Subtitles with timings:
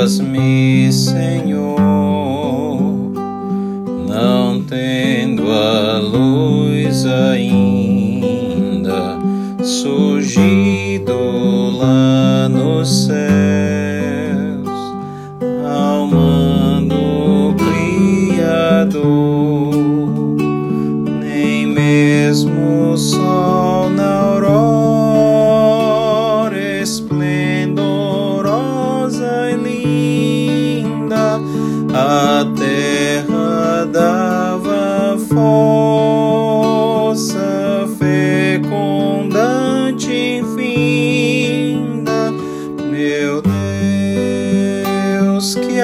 [0.00, 1.79] Amavas-me, Senhor,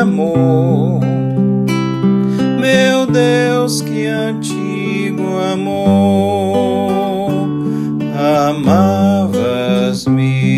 [0.00, 1.00] amor.
[2.58, 5.80] Meu Deus, que antigo amor.
[8.48, 9.46] Amavas-me,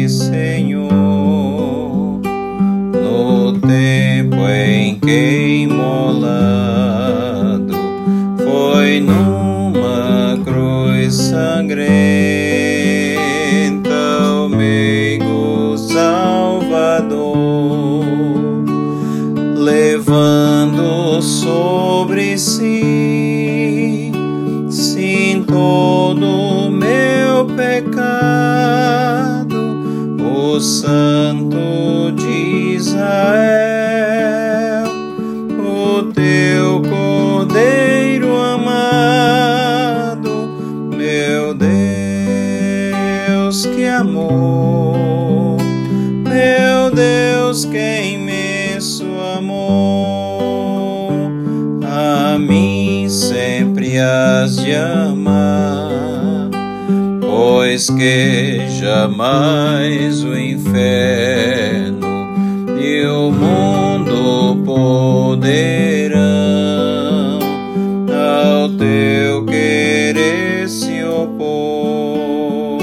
[0.08, 0.90] Senhor,
[2.92, 6.62] no tempo em que imolado
[8.38, 12.01] foi numa cruz sangrenta.
[21.22, 24.10] Sobre si,
[24.68, 28.66] sim, todo meu pecado,
[30.18, 33.61] o Santo de Israel,
[54.02, 56.50] has de amar,
[57.20, 62.06] pois que jamais o inferno
[62.80, 66.20] e o mundo poderão
[68.10, 72.78] ao teu querer se opor,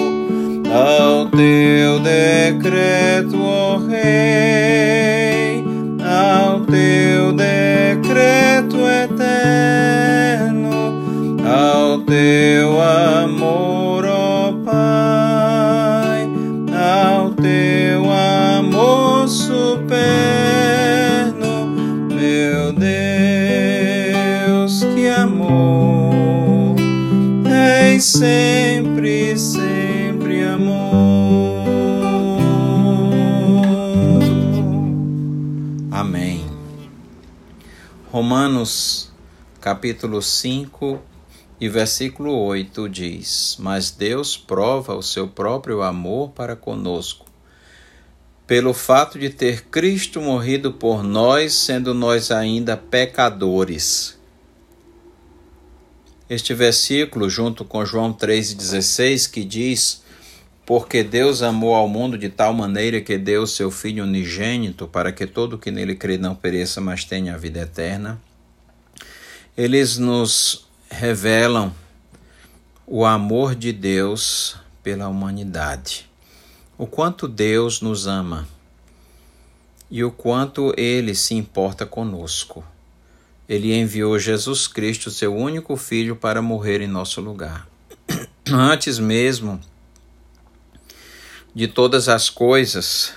[0.74, 4.40] ao teu decreto, ó oh Rei
[6.70, 10.09] teu decreto eterno,
[11.98, 16.30] teu amor, ó Pai,
[16.74, 19.98] ao teu amor superno,
[22.14, 22.94] meu Deus,
[24.94, 26.76] que amor,
[27.46, 31.00] és sempre, sempre amor.
[35.92, 36.46] Amém.
[38.12, 39.12] Romanos
[39.60, 41.00] capítulo 5
[41.59, 47.25] e versículo 8 diz: Mas Deus prova o seu próprio amor para conosco,
[48.47, 54.18] pelo fato de ter Cristo morrido por nós, sendo nós ainda pecadores.
[56.30, 60.03] Este versículo, junto com João 3,16, que diz:
[60.69, 65.25] porque Deus amou ao mundo de tal maneira que deu seu Filho unigênito para que
[65.25, 68.22] todo que nele crê não pereça, mas tenha a vida eterna.
[69.58, 71.74] Eles nos revelam
[72.86, 76.10] o amor de Deus pela humanidade.
[76.78, 78.48] O quanto Deus nos ama
[79.92, 82.64] e o quanto ele se importa conosco.
[83.48, 87.68] Ele enviou Jesus Cristo, seu único filho, para morrer em nosso lugar.
[88.52, 89.60] Antes mesmo
[91.54, 93.14] de todas as coisas,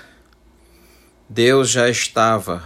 [1.29, 2.63] Deus já estava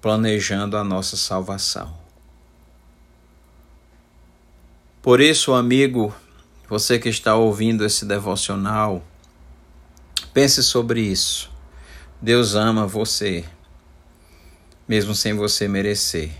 [0.00, 1.99] planejando a nossa salvação.
[5.02, 6.14] Por isso, amigo,
[6.68, 9.02] você que está ouvindo esse devocional,
[10.34, 11.50] pense sobre isso.
[12.20, 13.42] Deus ama você,
[14.86, 16.30] mesmo sem você merecer.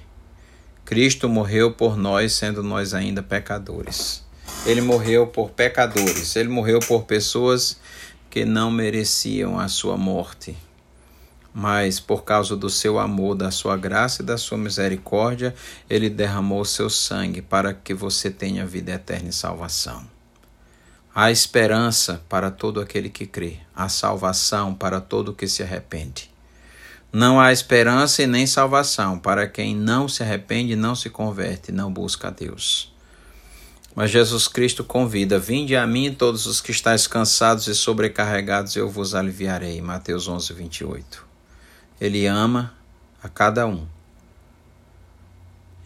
[0.84, 4.22] Cristo morreu por nós, sendo nós ainda pecadores.
[4.66, 7.80] Ele morreu por pecadores, ele morreu por pessoas
[8.28, 10.54] que não mereciam a sua morte.
[11.52, 15.54] Mas, por causa do seu amor, da sua graça e da sua misericórdia,
[15.88, 20.06] ele derramou seu sangue para que você tenha vida eterna e salvação.
[21.12, 26.30] Há esperança para todo aquele que crê, há salvação para todo que se arrepende.
[27.12, 31.92] Não há esperança e nem salvação para quem não se arrepende, não se converte, não
[31.92, 32.94] busca a Deus.
[33.96, 38.88] Mas Jesus Cristo convida: Vinde a mim todos os que estáis cansados e sobrecarregados, eu
[38.88, 39.82] vos aliviarei.
[39.82, 41.29] Mateus 11, 28.
[42.00, 42.74] Ele ama
[43.22, 43.86] a cada um.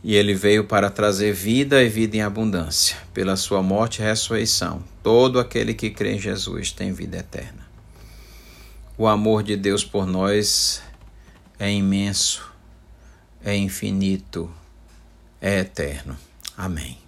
[0.02, 2.96] E ele veio para trazer vida e vida em abundância.
[3.12, 7.64] Pela sua morte e ressurreição, todo aquele que crê em Jesus tem vida eterna.
[8.96, 10.82] O amor de Deus por nós
[11.58, 12.48] é imenso,
[13.42, 14.50] é infinito,
[15.40, 16.16] é eterno.
[16.56, 16.98] Amém.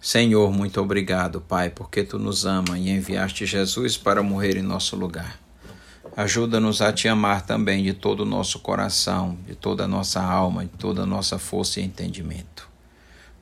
[0.00, 4.96] Senhor, muito obrigado, Pai, porque tu nos ama e enviaste Jesus para morrer em nosso
[4.96, 5.38] lugar.
[6.16, 10.64] Ajuda-nos a te amar também de todo o nosso coração, de toda a nossa alma,
[10.64, 12.68] de toda a nossa força e entendimento.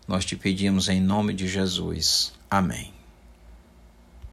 [0.06, 2.32] Nós te pedimos em nome de Jesus.
[2.50, 2.97] Amém.